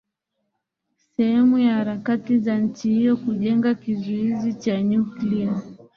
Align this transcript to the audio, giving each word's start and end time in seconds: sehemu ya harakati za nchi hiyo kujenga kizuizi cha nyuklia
sehemu 1.15 1.59
ya 1.59 1.73
harakati 1.75 2.39
za 2.39 2.57
nchi 2.59 2.89
hiyo 2.93 3.17
kujenga 3.17 3.73
kizuizi 3.75 4.53
cha 4.53 4.81
nyuklia 4.81 5.61